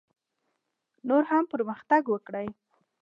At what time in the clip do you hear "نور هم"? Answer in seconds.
1.07-1.43